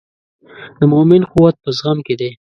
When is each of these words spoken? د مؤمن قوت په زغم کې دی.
د 0.77 0.81
مؤمن 0.91 1.21
قوت 1.31 1.55
په 1.63 1.69
زغم 1.77 1.97
کې 2.05 2.15
دی. 2.19 2.31